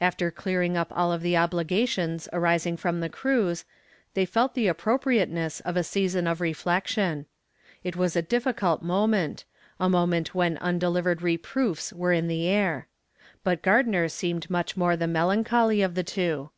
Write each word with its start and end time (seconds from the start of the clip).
After 0.00 0.30
clearing 0.30 0.74
up 0.74 0.90
all 0.96 1.12
of 1.12 1.20
the 1.20 1.36
obligations 1.36 2.30
arising 2.32 2.78
from 2.78 3.00
the 3.00 3.10
cruise, 3.10 3.66
they 4.14 4.24
felt 4.24 4.54
the 4.54 4.68
appropriateness 4.68 5.60
of 5.60 5.76
a 5.76 5.84
season 5.84 6.26
of 6.26 6.40
reflection. 6.40 7.26
It 7.84 7.94
was 7.94 8.16
a 8.16 8.22
difficult 8.22 8.80
moment 8.80 9.44
a 9.78 9.90
moment 9.90 10.34
when 10.34 10.56
undelivered 10.62 11.20
reproofs 11.20 11.92
were 11.92 12.14
in 12.14 12.26
the 12.26 12.48
air. 12.48 12.88
But 13.44 13.60
Gardner 13.60 14.08
seemed 14.08 14.48
much 14.48 14.72
the 14.76 14.78
more 14.78 14.96
melancholy 14.96 15.82
of 15.82 15.94
the 15.94 16.02
two. 16.02 16.48